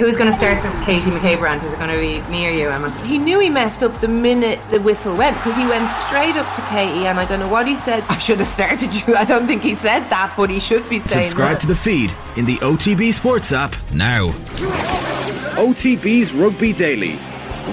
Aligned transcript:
Who's 0.00 0.16
going 0.16 0.30
to 0.30 0.34
start 0.36 0.62
the 0.62 0.70
Katie 0.86 1.10
McCabe 1.10 1.42
rant? 1.42 1.62
Is 1.62 1.74
it 1.74 1.78
going 1.78 1.90
to 1.90 2.00
be 2.00 2.22
me 2.32 2.48
or 2.48 2.50
you, 2.50 2.70
Emma? 2.70 2.90
He 3.04 3.18
knew 3.18 3.38
he 3.38 3.50
messed 3.50 3.82
up 3.82 4.00
the 4.00 4.08
minute 4.08 4.58
the 4.70 4.80
whistle 4.80 5.14
went 5.14 5.36
because 5.36 5.54
he 5.58 5.66
went 5.66 5.90
straight 5.90 6.36
up 6.36 6.56
to 6.56 6.62
Katie 6.62 7.06
and 7.06 7.20
I 7.20 7.26
don't 7.26 7.38
know 7.38 7.48
what 7.48 7.66
he 7.68 7.76
said. 7.76 8.02
I 8.08 8.16
should 8.16 8.38
have 8.38 8.48
started 8.48 8.94
you. 8.94 9.14
I 9.14 9.26
don't 9.26 9.46
think 9.46 9.62
he 9.62 9.74
said 9.74 10.08
that, 10.08 10.32
but 10.38 10.48
he 10.48 10.58
should 10.58 10.88
be 10.88 11.00
saying 11.00 11.24
Subscribe 11.24 11.56
that. 11.56 11.60
to 11.60 11.66
the 11.66 11.76
feed 11.76 12.14
in 12.36 12.46
the 12.46 12.56
OTB 12.56 13.12
Sports 13.12 13.52
app 13.52 13.76
now. 13.92 14.30
OTB's 15.58 16.32
Rugby 16.32 16.72
Daily 16.72 17.16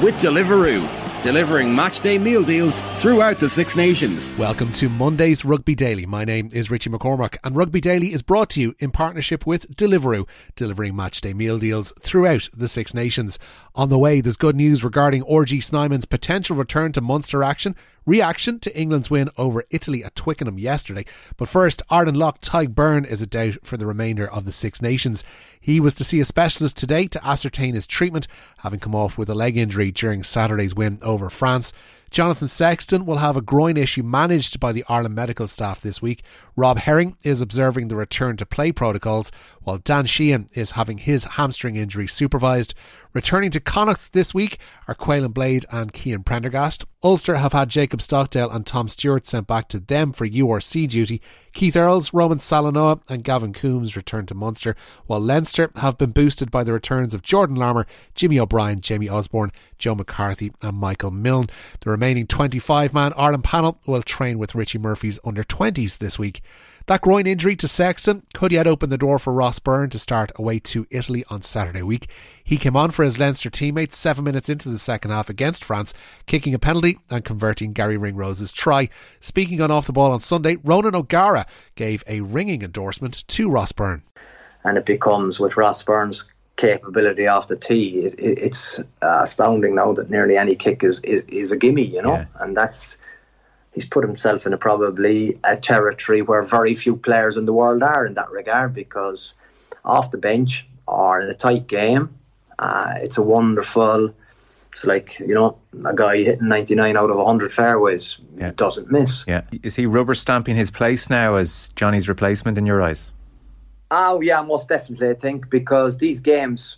with 0.04 0.16
Deliveroo 0.16 0.97
delivering 1.22 1.70
matchday 1.70 2.22
meal 2.22 2.44
deals 2.44 2.84
throughout 3.02 3.40
the 3.40 3.50
Six 3.50 3.76
Nations. 3.76 4.36
Welcome 4.36 4.72
to 4.74 4.88
Monday's 4.88 5.44
Rugby 5.44 5.74
Daily. 5.74 6.06
My 6.06 6.24
name 6.24 6.50
is 6.54 6.70
Richie 6.70 6.92
McCormack, 6.92 7.38
and 7.44 7.56
Rugby 7.56 7.82
Daily 7.82 8.14
is 8.14 8.22
brought 8.22 8.52
to 8.52 8.62
you 8.62 8.76
in 8.80 8.92
partnership 8.92 9.46
with 9.48 9.76
Deliveroo, 9.76 10.28
delivering 10.56 10.94
matchday 10.94 11.34
meal 11.34 11.58
deals 11.58 11.92
throughout 12.00 12.48
the 12.54 12.68
Six 12.68 12.94
Nations. 12.94 13.40
On 13.74 13.90
the 13.90 13.98
way, 13.98 14.22
there's 14.22 14.38
good 14.38 14.56
news 14.56 14.84
regarding 14.84 15.24
RG 15.24 15.64
Snyman's 15.64 16.06
potential 16.06 16.56
return 16.56 16.92
to 16.92 17.02
Munster 17.02 17.44
action, 17.44 17.76
reaction 18.08 18.58
to 18.62 18.76
England's 18.76 19.12
win 19.12 19.30
over 19.38 19.64
Italy 19.70 20.04
at 20.04 20.16
Twickenham 20.16 20.58
yesterday. 20.58 21.06
But 21.36 21.50
first, 21.50 21.84
Ireland 21.92 22.18
lock 22.18 22.42
Tadhg 22.42 22.74
Beirne 22.74 23.06
is 23.06 23.22
a 23.22 23.28
doubt 23.28 23.58
for 23.64 23.78
the 23.78 23.86
remainder 23.86 24.28
of 24.28 24.46
the 24.46 24.52
Six 24.52 24.82
Nations. 24.82 25.24
He 25.60 25.80
was 25.80 25.94
to 25.96 26.04
see 26.04 26.20
a 26.20 26.26
specialist 26.26 26.78
today 26.78 27.06
to 27.08 27.28
ascertain 27.28 27.76
his 27.76 27.86
treatment, 27.86 28.28
having 28.60 28.80
come 28.80 28.96
off 28.96 29.18
with 29.18 29.30
a 29.30 29.36
leg 29.36 29.58
injury 29.58 29.92
during 29.92 30.24
Saturday's 30.24 30.74
win 30.74 30.98
over 31.04 31.30
France. 31.30 31.74
Jonathan 32.10 32.48
Sexton 32.48 33.06
will 33.06 33.18
have 33.18 33.36
a 33.36 33.42
groin 33.42 33.78
issue 33.78 34.04
managed 34.04 34.60
by 34.60 34.72
the 34.72 34.86
Ireland 34.88 35.16
medical 35.16 35.48
staff 35.48 35.82
this 35.82 36.02
week. 36.02 36.24
Rob 36.56 36.80
Herring 36.80 37.18
is 37.24 37.42
observing 37.42 37.88
the 37.90 37.96
return 37.96 38.38
to 38.38 38.46
play 38.46 38.72
protocols, 38.72 39.32
while 39.62 39.78
Dan 39.78 40.06
Sheehan 40.06 40.48
is 40.54 40.72
having 40.72 40.98
his 41.00 41.26
hamstring 41.26 41.76
injury 41.76 42.08
supervised. 42.08 42.74
Returning 43.14 43.52
to 43.52 43.60
Connacht 43.60 44.14
this 44.14 44.34
week 44.34 44.60
are 44.88 44.96
Caolin 44.96 45.34
Blade 45.34 45.66
and 45.72 45.92
Cian 45.96 46.24
Prendergast. 46.24 46.86
Ulster 47.04 47.36
have 47.36 47.54
had 47.54 47.70
Jacob 47.70 48.02
Stockdale 48.02 48.50
and 48.50 48.66
Tom 48.66 48.88
Stewart 48.88 49.26
sent 49.26 49.48
back 49.48 49.70
to 49.70 49.80
them 49.80 50.14
for 50.14 50.28
URC 50.28 50.88
duty. 50.88 51.22
Keith 51.54 51.76
Earls, 51.76 52.14
Roman 52.14 52.40
Salanoa, 52.40 53.02
and 53.10 53.24
Gavin 53.24 53.54
Coombes 53.54 53.96
return 53.96 54.26
to 54.28 54.36
Munster, 54.36 54.76
while 55.06 55.20
Leinster 55.20 55.72
have 55.78 55.98
been 55.98 56.12
boosted 56.12 56.52
by 56.52 56.64
the 56.64 56.74
returns 56.74 57.14
of 57.14 57.22
Jordan 57.22 57.56
Larmour, 57.56 57.88
Jimmy 58.16 58.40
O'Brien, 58.40 58.82
Jamie 58.82 59.10
Osborne, 59.10 59.52
Joe 59.78 59.96
McCarthy, 59.96 60.52
and 60.62 60.78
Michael 60.78 61.12
Milne. 61.12 61.48
Remaining 61.98 62.28
25 62.28 62.94
man 62.94 63.12
Ireland 63.18 63.44
panel 63.44 63.80
will 63.88 64.04
train 64.04 64.38
with 64.38 64.54
Richie 64.54 64.78
Murphy's 64.78 65.18
under 65.26 65.44
20s 65.44 65.98
this 65.98 66.20
week. 66.20 66.42
That 66.86 67.02
groin 67.02 67.26
injury 67.26 67.56
to 67.56 67.68
Sexton 67.68 68.22
could 68.36 68.52
yet 68.52 68.68
open 68.68 68.92
the 68.92 69.00
door 69.00 69.18
for 69.18 69.34
Ross 69.34 69.58
Byrne 69.58 69.90
to 69.90 69.98
start 69.98 70.32
away 70.36 70.60
to 70.60 70.86
Italy 70.92 71.26
on 71.32 71.42
Saturday 71.42 71.82
week. 71.82 72.08
He 72.44 72.58
came 72.58 72.78
on 72.78 72.92
for 72.92 73.04
his 73.04 73.18
Leinster 73.18 73.50
teammates 73.50 73.98
seven 73.98 74.26
minutes 74.26 74.48
into 74.48 74.70
the 74.70 74.78
second 74.78 75.10
half 75.10 75.28
against 75.28 75.64
France, 75.64 75.92
kicking 76.28 76.54
a 76.54 76.60
penalty 76.60 77.00
and 77.10 77.26
converting 77.26 77.74
Garry 77.74 77.98
Ringrose's 77.98 78.54
try. 78.54 78.90
Speaking 79.20 79.60
on 79.60 79.72
off 79.72 79.88
the 79.88 79.92
ball 79.92 80.12
on 80.12 80.20
Sunday, 80.20 80.58
Ronan 80.64 80.94
O'Gara 80.94 81.48
gave 81.74 82.04
a 82.06 82.22
ringing 82.22 82.62
endorsement 82.62 83.28
to 83.28 83.50
Ross 83.50 83.72
Byrne. 83.72 84.04
And 84.64 84.78
it 84.78 84.86
becomes 84.86 85.40
with 85.40 85.58
Ross 85.58 85.82
Byrne's 85.82 86.26
capability 86.58 87.28
off 87.28 87.48
the 87.48 87.56
tee, 87.56 88.00
it, 88.00 88.20
it, 88.20 88.38
it's 88.40 88.80
uh, 89.02 89.22
astounding 89.24 89.76
now 89.76 89.94
that 89.94 90.10
nearly 90.10 90.38
any 90.38 90.56
kick 90.56 90.84
is, 90.84 91.00
is, 91.00 91.24
is 91.30 91.52
a 91.52 91.58
gimme, 91.58 91.86
you 91.86 92.02
know, 92.02 92.14
yeah. 92.14 92.26
and 92.40 92.58
that's 92.58 92.98
he's 93.78 93.86
put 93.86 94.04
himself 94.04 94.46
in 94.46 94.54
a 94.54 94.58
probably 94.58 95.40
a 95.44 95.56
territory 95.56 96.22
where 96.22 96.42
very 96.42 96.74
few 96.74 96.98
players 96.98 97.38
in 97.38 97.46
the 97.46 97.54
world 97.54 97.84
are 97.84 98.06
in 98.06 98.16
that 98.16 98.30
regard 98.32 98.74
because 98.74 99.36
off 99.86 100.10
the 100.12 100.18
bench 100.18 100.68
or 100.88 101.22
in 101.22 101.30
a 101.30 101.34
tight 101.34 101.68
game, 101.68 102.10
uh, 102.60 102.96
it's 102.98 103.18
a 103.18 103.22
wonderful. 103.22 104.12
It's 104.74 104.86
like 104.86 105.20
you 105.20 105.34
know 105.34 105.58
a 105.86 105.96
guy 105.96 106.18
hitting 106.18 106.48
99 106.48 106.98
out 106.98 107.10
of 107.10 107.18
100 107.18 107.52
fairways 107.52 108.18
yeah. 108.38 108.52
doesn't 108.56 108.92
miss. 108.92 109.24
Yeah, 109.28 109.42
is 109.64 109.76
he 109.76 109.86
rubber 109.86 110.16
stamping 110.16 110.56
his 110.56 110.72
place 110.72 111.10
now 111.10 111.36
as 111.36 111.70
Johnny's 111.76 112.10
replacement 112.10 112.58
in 112.58 112.66
your 112.66 112.82
eyes? 112.82 113.12
Oh 113.92 114.22
yeah, 114.22 114.42
most 114.42 114.70
definitely. 114.70 115.10
I 115.10 115.14
think 115.14 115.50
because 115.50 115.98
these 115.98 116.20
games 116.20 116.78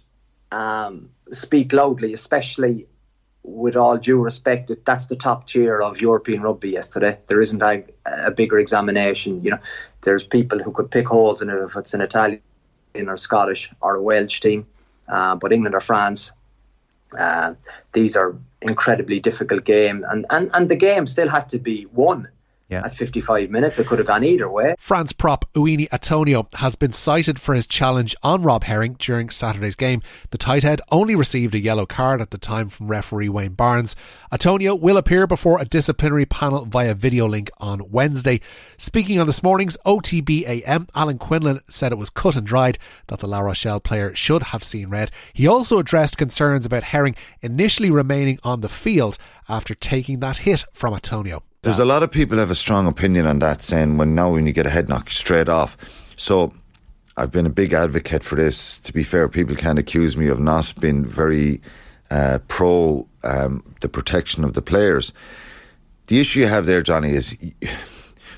um, 0.52 1.10
speak 1.32 1.74
loudly, 1.74 2.14
especially 2.14 2.88
with 3.44 3.76
all 3.76 3.98
due 3.98 4.22
respect, 4.22 4.68
That 4.68 4.86
that's 4.86 5.08
the 5.08 5.16
top 5.16 5.48
tier 5.48 5.82
of 5.82 6.00
European 6.00 6.42
rugby 6.42 6.70
yesterday. 6.70 7.18
There 7.28 7.42
isn't 7.42 7.62
a, 7.62 7.84
a, 8.06 8.32
bigger 8.32 8.60
examination. 8.60 9.44
You 9.44 9.52
know, 9.52 9.60
there's 10.02 10.24
people 10.24 10.60
who 10.60 10.72
could 10.72 10.92
pick 10.92 11.08
holes 11.08 11.42
in 11.42 11.50
it 11.50 11.56
if 11.56 11.76
it's 11.76 11.94
an 11.94 12.02
Italian 12.02 12.42
or 12.96 13.18
Scottish 13.18 13.72
or 13.82 13.96
a 13.96 14.02
Welsh 14.02 14.40
team, 14.40 14.68
uh, 15.08 15.36
but 15.36 15.52
England 15.52 15.76
or 15.76 15.80
France, 15.80 16.32
uh, 17.18 17.56
these 17.94 18.16
are 18.16 18.36
incredibly 18.62 19.20
difficult 19.20 19.64
games, 19.64 20.04
and, 20.10 20.26
and 20.30 20.52
and 20.54 20.70
the 20.70 20.76
game 20.76 21.08
still 21.08 21.30
had 21.30 21.50
to 21.50 21.58
be 21.58 21.88
won 21.94 22.28
yeah. 22.70 22.86
At 22.86 22.96
55 22.96 23.50
minutes, 23.50 23.80
it 23.80 23.88
could 23.88 23.98
have 23.98 24.08
gone 24.08 24.24
either 24.24 24.50
way. 24.50 24.76
France 24.78 25.12
prop 25.12 25.52
Uini 25.54 25.90
Atonio 25.90 26.54
has 26.56 26.76
been 26.76 26.92
cited 26.92 27.42
for 27.42 27.56
his 27.56 27.66
challenge 27.66 28.16
on 28.22 28.44
Rob 28.44 28.66
Herring 28.66 28.96
during 29.00 29.32
Saturday's 29.32 29.76
game. 29.76 30.04
The 30.30 30.38
tight 30.38 30.62
head 30.62 30.80
only 30.92 31.16
received 31.16 31.56
a 31.56 31.60
yellow 31.60 31.88
card 31.88 32.22
at 32.22 32.30
the 32.30 32.38
time 32.38 32.70
from 32.70 32.88
referee 32.88 33.28
Wayne 33.28 33.54
Barnes. 33.54 33.96
Atonio 34.32 34.80
will 34.80 34.98
appear 34.98 35.26
before 35.26 35.60
a 35.60 35.66
disciplinary 35.66 36.28
panel 36.28 36.66
via 36.66 36.94
video 36.94 37.28
link 37.28 37.50
on 37.58 37.90
Wednesday. 37.90 38.40
Speaking 38.78 39.20
on 39.20 39.26
this 39.26 39.42
morning's 39.42 39.78
OTBAM, 39.84 40.90
Alan 40.94 41.18
Quinlan 41.18 41.62
said 41.70 41.92
it 41.92 41.98
was 41.98 42.12
cut 42.12 42.36
and 42.36 42.46
dried 42.46 42.78
that 43.08 43.20
the 43.20 43.28
La 43.28 43.40
Rochelle 43.40 43.80
player 43.80 44.14
should 44.14 44.44
have 44.44 44.64
seen 44.64 44.90
red. 44.90 45.10
He 45.34 45.48
also 45.48 45.80
addressed 45.80 46.20
concerns 46.20 46.68
about 46.68 46.84
Herring 46.84 47.16
initially 47.42 47.90
remaining 47.90 48.38
on 48.44 48.62
the 48.62 48.70
field 48.70 49.18
after 49.48 49.74
taking 49.74 50.20
that 50.20 50.38
hit 50.40 50.66
from 50.72 50.94
Atonio. 50.94 51.42
There's 51.62 51.80
a 51.80 51.86
lot 51.86 52.04
of 52.04 52.12
people 52.12 52.38
have 52.38 52.52
a 52.52 52.56
strong 52.56 52.88
opinion 52.88 53.26
on 53.26 53.40
that, 53.40 53.62
saying 53.62 53.98
when 53.98 54.16
now 54.16 54.32
when 54.32 54.48
you 54.48 54.54
get 54.54 54.66
a 54.66 54.70
head 54.70 54.88
knock 54.88 55.10
straight 55.10 55.50
off. 55.50 55.76
So 56.16 56.54
I've 57.18 57.32
been 57.32 57.46
a 57.46 57.50
big 57.50 57.74
advocate 57.74 58.24
for 58.24 58.36
this. 58.36 58.78
To 58.80 58.94
be 58.94 59.04
fair, 59.04 59.28
people 59.28 59.58
can 59.58 59.78
accuse 59.78 60.16
me 60.16 60.30
of 60.30 60.40
not 60.40 60.74
being 60.80 61.04
very 61.04 61.60
uh, 62.12 62.40
pro 62.48 63.06
um, 63.26 63.62
the 63.82 63.90
protection 63.90 64.46
of 64.46 64.54
the 64.54 64.62
players. 64.62 65.12
The 66.08 66.22
issue 66.22 66.40
you 66.40 66.48
have 66.48 66.66
there, 66.66 66.82
Johnny, 66.82 67.12
is 67.12 67.38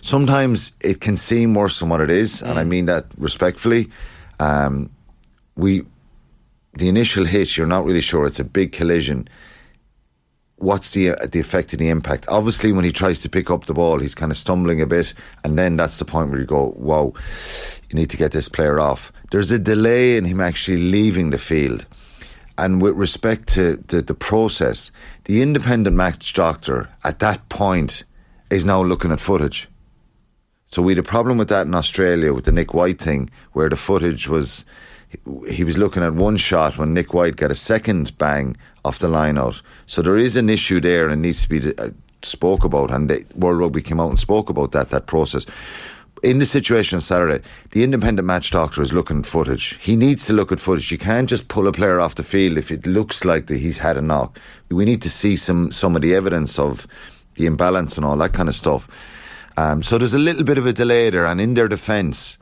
sometimes 0.02 0.72
it 0.80 1.00
can 1.00 1.16
seem 1.16 1.54
worse 1.54 1.80
than 1.80 1.90
what 1.90 2.02
it 2.02 2.10
is, 2.10 2.42
and 2.42 2.58
I 2.58 2.64
mean 2.64 2.88
that 2.88 3.06
respectfully. 3.18 3.92
Um, 4.40 4.90
we, 5.56 5.84
the 6.74 6.90
initial 6.90 7.26
hit, 7.26 7.56
you're 7.56 7.68
not 7.68 7.86
really 7.86 8.02
sure. 8.02 8.26
It's 8.26 8.40
a 8.40 8.44
big 8.44 8.72
collision 8.72 9.30
what's 10.62 10.92
the 10.92 11.12
uh, 11.12 11.28
the 11.32 11.40
effect 11.40 11.74
and 11.74 11.82
the 11.82 11.90
impact? 11.90 12.26
Obviously, 12.30 12.72
when 12.72 12.86
he 12.86 12.92
tries 12.92 13.20
to 13.20 13.30
pick 13.30 13.50
up 13.50 13.66
the 13.66 13.74
ball, 13.74 14.00
he's 14.00 14.16
kind 14.16 14.32
of 14.32 14.38
stumbling 14.38 14.82
a 14.82 14.88
bit, 14.88 15.14
and 15.44 15.58
then 15.58 15.76
that's 15.76 15.98
the 15.98 16.06
point 16.06 16.30
where 16.30 16.40
you 16.40 16.46
go, 16.46 16.74
"Wow, 16.78 17.14
you 17.90 18.00
need 18.00 18.10
to 18.12 18.18
get 18.18 18.32
this 18.32 18.48
player 18.48 18.80
off." 18.80 19.12
There's 19.32 19.52
a 19.52 19.60
delay 19.60 20.18
in 20.18 20.26
him 20.26 20.40
actually 20.40 20.78
leaving 20.78 21.32
the 21.32 21.38
field, 21.38 21.86
and 22.58 22.82
with 22.82 22.96
respect 22.96 23.48
to 23.50 23.78
the, 23.88 24.02
the 24.02 24.14
process, 24.14 24.92
the 25.26 25.42
independent 25.42 25.96
match 25.96 26.34
doctor 26.34 26.90
at 27.04 27.20
that 27.20 27.50
point 27.50 28.04
is 28.50 28.66
now 28.66 28.82
looking 28.84 29.12
at 29.12 29.20
footage. 29.20 29.68
So 30.68 30.82
we 30.82 30.94
had 30.94 31.00
a 31.00 31.04
problem 31.04 31.38
with 31.38 31.50
that 31.50 31.68
in 31.68 31.74
Australia 31.74 32.34
with 32.34 32.46
the 32.46 32.52
Nick 32.52 32.74
White 32.74 33.00
thing, 33.00 33.30
where 33.52 33.70
the 33.70 33.76
footage 33.76 34.28
was 34.28 34.66
he 35.50 35.64
was 35.64 35.78
looking 35.78 36.04
at 36.04 36.14
one 36.14 36.38
shot 36.38 36.78
when 36.78 36.94
Nick 36.94 37.14
White 37.14 37.36
got 37.36 37.52
a 37.52 37.56
second 37.56 38.18
bang 38.18 38.56
off 38.84 39.00
the 39.00 39.08
line 39.08 39.38
out. 39.38 39.62
So 39.86 40.02
there 40.02 40.18
is 40.18 40.36
an 40.36 40.50
issue 40.50 40.80
there 40.80 41.10
and 41.10 41.22
needs 41.22 41.44
to 41.44 41.50
be 41.50 41.76
uh, 41.78 41.90
spoke 42.24 42.64
about. 42.64 42.92
And 42.92 43.10
the 43.10 43.26
World 43.36 43.60
Rugby 43.60 43.82
came 43.82 44.00
out 44.00 44.10
and 44.10 44.20
spoke 44.20 44.50
about 44.50 44.72
that 44.72 44.90
that 44.90 45.08
process. 45.08 45.46
In 46.24 46.38
the 46.38 46.46
situation 46.46 46.98
on 46.98 47.02
Saturday, 47.02 47.44
the 47.72 47.84
independent 47.84 48.28
match 48.28 48.52
doctor 48.52 48.84
is 48.84 48.94
looking 48.94 49.20
at 49.20 49.26
footage. 49.26 49.78
He 49.82 49.96
needs 49.96 50.28
to 50.28 50.34
look 50.34 50.52
at 50.52 50.60
footage. 50.60 50.92
You 50.92 51.00
can't 51.00 51.28
just 51.28 51.48
pull 51.48 51.68
a 51.68 51.72
player 51.72 52.00
off 52.00 52.14
the 52.14 52.24
field 52.24 52.60
if 52.60 52.70
it 52.70 52.86
looks 52.86 53.26
like 53.26 53.48
that 53.48 53.58
he's 53.58 53.80
had 53.80 53.98
a 53.98 54.02
knock. 54.02 54.40
We 54.70 54.86
need 54.86 55.02
to 55.02 55.10
see 55.10 55.36
some 55.36 55.72
some 55.72 55.96
of 55.96 56.02
the 56.04 56.14
evidence 56.14 56.60
of 56.60 56.86
the 57.36 57.46
imbalance 57.48 57.98
and 57.98 58.06
all 58.06 58.18
that 58.18 58.34
kind 58.34 58.50
of 58.50 58.56
stuff. 58.56 58.88
Um, 59.58 59.84
so 59.84 59.98
there's 59.98 60.14
a 60.14 60.20
little 60.20 60.44
bit 60.44 60.58
of 60.58 60.66
a 60.66 60.74
delay 60.74 61.10
there, 61.10 61.26
and 61.26 61.42
in 61.42 61.56
their 61.56 61.68
defence, 61.68 62.38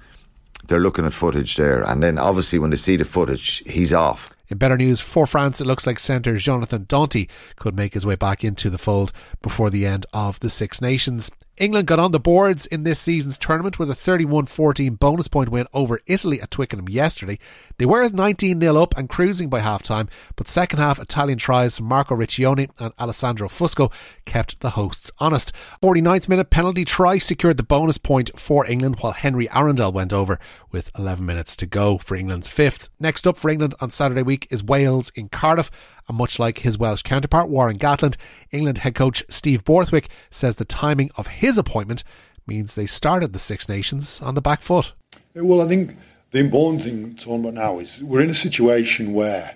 they're 0.68 0.80
looking 0.80 1.06
at 1.06 1.13
footage 1.13 1.56
there. 1.56 1.81
And 1.81 2.03
then 2.03 2.18
obviously 2.18 2.59
when 2.59 2.69
they 2.69 2.75
see 2.75 2.95
the 2.95 3.06
footage, 3.06 3.63
he's 3.65 3.94
off. 3.94 4.30
In 4.49 4.57
better 4.57 4.77
news 4.77 4.99
for 4.99 5.27
France, 5.27 5.61
it 5.61 5.67
looks 5.67 5.85
like 5.85 5.99
centre 5.99 6.35
Jonathan 6.37 6.85
Danty 6.85 7.29
could 7.55 7.75
make 7.75 7.93
his 7.93 8.05
way 8.05 8.15
back 8.15 8.43
into 8.43 8.71
the 8.71 8.79
fold 8.79 9.11
before 9.43 9.69
the 9.69 9.85
end 9.85 10.07
of 10.11 10.39
the 10.39 10.49
Six 10.49 10.81
Nations. 10.81 11.29
England 11.59 11.88
got 11.88 12.00
on 12.00 12.13
the 12.13 12.21
boards 12.21 12.65
in 12.65 12.83
this 12.83 13.01
season's 13.01 13.38
tournament 13.38 13.77
with 13.77 13.89
a 13.89 13.95
31 13.95 14.45
14 14.45 14.95
bonus 14.95 15.27
point 15.27 15.50
win 15.50 15.67
over 15.73 16.00
Italy 16.07 16.41
at 16.41 16.50
Twickenham 16.50 16.88
yesterday. 16.88 17.38
They 17.77 17.85
were 17.85 18.07
19 18.07 18.61
0 18.61 18.77
up 18.77 18.97
and 18.97 19.09
cruising 19.09 19.50
by 19.50 19.59
half 19.59 19.83
time, 19.83 20.07
but 20.38 20.47
second 20.47 20.79
half 20.79 21.00
Italian 21.00 21.38
tries 21.38 21.75
from 21.75 21.88
Marco 21.88 22.15
Riccioni 22.15 22.69
and 22.79 22.94
Alessandro 22.97 23.50
Fusco 23.50 23.91
kept 24.23 24.61
the 24.61 24.71
hosts 24.71 25.11
honest. 25.19 25.51
49th 25.83 26.29
minute 26.29 26.50
penalty 26.50 26.85
try 26.85 27.17
secured 27.17 27.57
the 27.57 27.63
bonus 27.63 27.97
point 27.97 28.31
for 28.39 28.65
England 28.65 28.95
while 29.01 29.11
Henry 29.11 29.47
Arundell 29.50 29.94
went 29.94 30.13
over 30.13 30.39
with 30.71 30.89
11 30.97 31.25
minutes 31.25 31.57
to 31.57 31.65
go 31.65 31.97
for 31.97 32.15
England's 32.15 32.47
fifth. 32.47 32.89
Next 33.01 33.27
up 33.27 33.35
for 33.35 33.50
England 33.50 33.75
on 33.81 33.91
Saturday 33.91 34.23
week 34.23 34.47
is 34.50 34.63
Wales 34.63 35.11
in 35.13 35.27
Cardiff. 35.27 35.69
And 36.09 36.17
much 36.17 36.39
like 36.39 36.59
his 36.59 36.77
Welsh 36.77 37.03
counterpart, 37.03 37.50
Warren 37.50 37.77
Gatland, 37.77 38.17
England 38.51 38.79
head 38.79 38.95
coach 38.95 39.23
Steve 39.29 39.63
Borthwick 39.63 40.09
says 40.31 40.56
the 40.56 40.65
timing 40.65 41.11
of 41.15 41.27
his 41.27 41.59
appointment 41.59 42.03
means 42.47 42.73
they 42.73 42.88
started 42.88 43.31
the 43.31 43.39
Six 43.39 43.69
Nations 43.69 44.19
on 44.19 44.33
the 44.33 44.41
back 44.41 44.63
foot. 44.63 44.94
Well, 45.35 45.61
I 45.61 45.67
think 45.67 45.95
the 46.31 46.39
important 46.39 46.81
thing 46.81 47.13
to 47.13 47.25
talk 47.25 47.39
about 47.39 47.53
now 47.53 47.77
is 47.77 48.01
we're 48.01 48.23
in 48.23 48.29
a 48.31 48.33
situation 48.33 49.13
where 49.13 49.56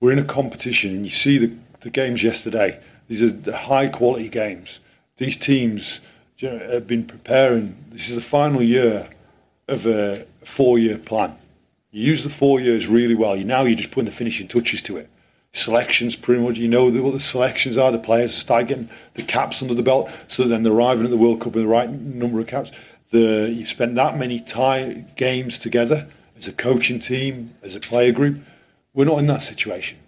we're 0.00 0.12
in 0.12 0.20
a 0.20 0.24
competition, 0.24 0.90
and 0.90 1.04
you 1.04 1.10
see 1.10 1.38
the, 1.38 1.52
the 1.80 1.90
games 1.90 2.22
yesterday. 2.22 2.80
These 3.08 3.22
are 3.22 3.30
the 3.30 3.56
high 3.56 3.88
quality 3.88 4.28
games. 4.28 4.78
These 5.16 5.36
teams 5.38 5.98
have 6.40 6.86
been 6.86 7.04
preparing. 7.04 7.76
This 7.90 8.08
is 8.08 8.14
the 8.14 8.22
final 8.22 8.62
year 8.62 9.10
of 9.66 9.86
a 9.86 10.24
four 10.44 10.78
year 10.78 10.98
plan. 10.98 11.36
You 11.90 12.04
use 12.04 12.22
the 12.22 12.30
four 12.30 12.60
years 12.60 12.86
really 12.86 13.16
well. 13.16 13.34
You 13.34 13.44
now 13.44 13.62
you're 13.62 13.76
just 13.76 13.90
putting 13.90 14.06
the 14.06 14.12
finishing 14.12 14.46
touches 14.46 14.82
to 14.82 14.96
it 14.96 15.10
selections 15.52 16.16
pretty 16.16 16.42
much. 16.42 16.58
You 16.58 16.68
know 16.68 16.84
what 16.84 17.12
the 17.12 17.20
selections 17.20 17.76
are. 17.76 17.90
The 17.92 17.98
players 17.98 18.34
start 18.34 18.68
getting 18.68 18.88
the 19.14 19.22
caps 19.22 19.62
under 19.62 19.74
the 19.74 19.82
belt, 19.82 20.10
so 20.28 20.44
then 20.44 20.62
they're 20.62 20.72
arriving 20.72 21.04
at 21.04 21.10
the 21.10 21.16
World 21.16 21.40
Cup 21.40 21.54
with 21.54 21.62
the 21.62 21.68
right 21.68 21.90
number 21.90 22.40
of 22.40 22.46
caps. 22.46 22.72
The 23.10 23.52
you've 23.52 23.68
spent 23.68 23.94
that 23.96 24.16
many 24.18 24.40
tie 24.40 25.04
games 25.16 25.58
together 25.58 26.08
as 26.36 26.48
a 26.48 26.52
coaching 26.52 26.98
team, 26.98 27.54
as 27.62 27.74
a 27.76 27.80
player 27.80 28.12
group. 28.12 28.40
We're 28.94 29.04
not 29.04 29.18
in 29.18 29.26
that 29.26 29.42
situation. 29.42 29.98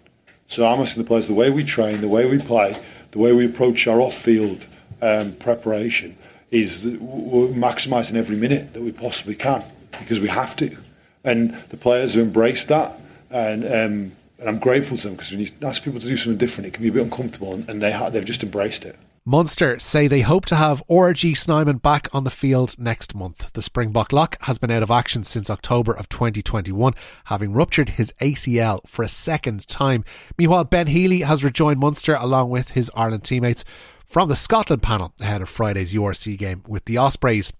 So 0.47 0.67
I'm 0.67 0.79
asking 0.79 1.03
the 1.03 1.07
players 1.07 1.27
the 1.27 1.33
way 1.33 1.49
we 1.49 1.63
train, 1.63 2.01
the 2.01 2.07
way 2.07 2.29
we 2.29 2.37
play, 2.37 2.79
the 3.11 3.19
way 3.19 3.33
we 3.33 3.45
approach 3.45 3.87
our 3.87 4.01
off-field 4.01 4.67
um, 5.01 5.33
preparation 5.33 6.17
is 6.51 6.85
we're 6.99 7.47
maximising 7.47 8.15
every 8.15 8.37
minute 8.37 8.73
that 8.73 8.81
we 8.81 8.91
possibly 8.91 9.35
can 9.35 9.63
because 9.99 10.19
we 10.19 10.27
have 10.27 10.55
to. 10.57 10.77
And 11.23 11.53
the 11.69 11.77
players 11.77 12.13
have 12.13 12.23
embraced 12.23 12.67
that. 12.67 12.99
And 13.31 13.65
um, 13.65 14.11
and 14.43 14.49
I'm 14.49 14.59
grateful 14.59 14.97
to 14.97 15.07
them 15.07 15.15
because 15.15 15.31
when 15.31 15.39
you 15.39 15.47
ask 15.61 15.83
people 15.83 16.01
to 16.01 16.07
do 16.07 16.17
something 16.17 16.37
different, 16.37 16.67
it 16.67 16.73
can 16.73 16.83
be 16.83 16.89
a 16.89 16.91
bit 16.91 17.03
uncomfortable, 17.03 17.53
and 17.53 17.81
they 17.81 17.93
ha- 17.93 18.09
they've 18.09 18.25
just 18.25 18.43
embraced 18.43 18.83
it. 18.83 18.97
Munster 19.25 19.79
say 19.79 20.09
they 20.09 20.19
hope 20.19 20.43
to 20.47 20.55
have 20.57 20.83
RG 20.89 21.37
Snyman 21.37 21.77
back 21.77 22.09
on 22.11 22.25
the 22.25 22.29
field 22.29 22.77
next 22.77 23.15
month. 23.15 23.53
The 23.53 23.61
Springbok 23.61 24.11
lock 24.11 24.35
has 24.41 24.59
been 24.59 24.69
out 24.69 24.83
of 24.83 24.91
action 24.91 25.23
since 25.23 25.49
October 25.49 25.93
of 25.93 26.09
2021, 26.09 26.93
having 27.25 27.53
ruptured 27.53 27.91
his 27.91 28.13
ACL 28.19 28.85
for 28.85 29.01
a 29.01 29.07
second 29.07 29.65
time. 29.69 30.03
Meanwhile, 30.37 30.65
Ben 30.65 30.87
Healy 30.87 31.21
has 31.21 31.41
rejoined 31.41 31.79
Munster 31.79 32.15
along 32.15 32.49
with 32.49 32.71
his 32.71 32.91
Ireland 32.95 33.23
teammates 33.23 33.63
from 34.05 34.27
the 34.27 34.35
Scotland 34.35 34.83
panel 34.83 35.13
ahead 35.21 35.41
of 35.41 35.47
Friday's 35.47 35.93
URC 35.93 36.37
game 36.37 36.61
with 36.67 36.83
the 36.83 36.97
Ospreys. 36.97 37.53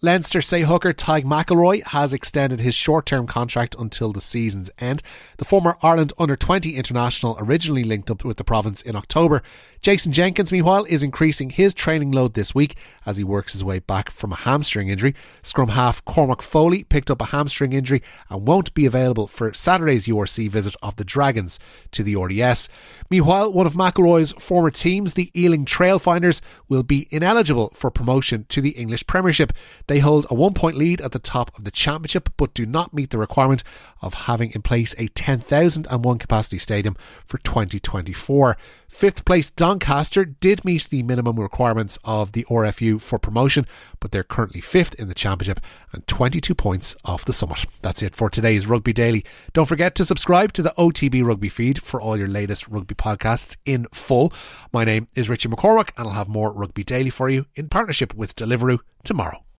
Leinster 0.00 0.40
say 0.40 0.62
hooker 0.62 0.92
Tadgh 0.92 1.24
McElroy 1.24 1.82
has 1.82 2.14
extended 2.14 2.60
his 2.60 2.76
short 2.76 3.04
term 3.04 3.26
contract 3.26 3.74
until 3.80 4.12
the 4.12 4.20
season's 4.20 4.70
end. 4.78 5.02
The 5.38 5.44
former 5.44 5.76
Ireland 5.82 6.12
under 6.16 6.36
20 6.36 6.76
international 6.76 7.36
originally 7.40 7.82
linked 7.82 8.08
up 8.08 8.24
with 8.24 8.36
the 8.36 8.44
province 8.44 8.80
in 8.80 8.94
October 8.94 9.42
Jason 9.80 10.12
Jenkins, 10.12 10.50
meanwhile, 10.50 10.84
is 10.84 11.04
increasing 11.04 11.50
his 11.50 11.72
training 11.72 12.10
load 12.10 12.34
this 12.34 12.54
week 12.54 12.76
as 13.06 13.16
he 13.16 13.24
works 13.24 13.52
his 13.52 13.62
way 13.62 13.78
back 13.78 14.10
from 14.10 14.32
a 14.32 14.36
hamstring 14.36 14.88
injury. 14.88 15.14
Scrum 15.40 15.68
half 15.68 16.04
Cormac 16.04 16.42
Foley 16.42 16.82
picked 16.82 17.10
up 17.10 17.22
a 17.22 17.26
hamstring 17.26 17.72
injury 17.72 18.02
and 18.28 18.46
won't 18.46 18.74
be 18.74 18.86
available 18.86 19.28
for 19.28 19.54
Saturday's 19.54 20.06
URC 20.06 20.50
visit 20.50 20.74
of 20.82 20.96
the 20.96 21.04
Dragons 21.04 21.60
to 21.92 22.02
the 22.02 22.16
RDS. 22.16 22.68
Meanwhile, 23.08 23.52
one 23.52 23.66
of 23.66 23.74
McElroy's 23.74 24.32
former 24.32 24.70
teams, 24.70 25.14
the 25.14 25.30
Ealing 25.40 25.64
Trailfinders, 25.64 26.40
will 26.68 26.82
be 26.82 27.06
ineligible 27.10 27.70
for 27.72 27.90
promotion 27.90 28.46
to 28.48 28.60
the 28.60 28.70
English 28.70 29.06
Premiership. 29.06 29.52
They 29.86 30.00
hold 30.00 30.26
a 30.28 30.34
one 30.34 30.54
point 30.54 30.76
lead 30.76 31.00
at 31.00 31.12
the 31.12 31.18
top 31.20 31.56
of 31.56 31.64
the 31.64 31.70
championship 31.70 32.30
but 32.36 32.52
do 32.52 32.66
not 32.66 32.92
meet 32.92 33.10
the 33.10 33.18
requirement 33.18 33.62
of 34.02 34.14
having 34.14 34.50
in 34.52 34.62
place 34.62 34.94
a 34.98 35.06
10,001 35.08 36.18
capacity 36.18 36.58
stadium 36.58 36.96
for 37.24 37.38
2024. 37.38 38.56
Fifth 38.88 39.24
place 39.24 39.50
Doncaster 39.50 40.24
did 40.24 40.64
meet 40.64 40.88
the 40.88 41.02
minimum 41.02 41.38
requirements 41.38 41.98
of 42.04 42.32
the 42.32 42.44
RFU 42.50 43.00
for 43.00 43.18
promotion, 43.18 43.66
but 44.00 44.10
they're 44.10 44.24
currently 44.24 44.60
fifth 44.60 44.94
in 44.94 45.08
the 45.08 45.14
championship 45.14 45.60
and 45.92 46.06
22 46.06 46.54
points 46.54 46.96
off 47.04 47.24
the 47.24 47.32
summit. 47.32 47.66
That's 47.82 48.02
it 48.02 48.16
for 48.16 48.28
today's 48.28 48.66
Rugby 48.66 48.92
Daily. 48.92 49.24
Don't 49.52 49.68
forget 49.68 49.94
to 49.96 50.04
subscribe 50.04 50.52
to 50.54 50.62
the 50.62 50.74
OTB 50.76 51.22
Rugby 51.24 51.48
feed 51.48 51.82
for 51.82 52.00
all 52.00 52.16
your 52.16 52.28
latest 52.28 52.66
rugby 52.66 52.94
podcasts 52.94 53.56
in 53.64 53.86
full. 53.92 54.32
My 54.72 54.84
name 54.84 55.06
is 55.14 55.28
Richie 55.28 55.48
McCormack 55.48 55.90
and 55.96 56.08
I'll 56.08 56.14
have 56.14 56.28
more 56.28 56.52
Rugby 56.52 56.82
Daily 56.82 57.10
for 57.10 57.28
you 57.28 57.46
in 57.54 57.68
partnership 57.68 58.14
with 58.14 58.34
Deliveroo 58.34 58.78
tomorrow. 59.04 59.44